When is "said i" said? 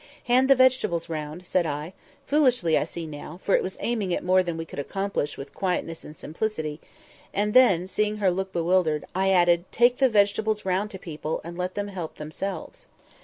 1.45-1.93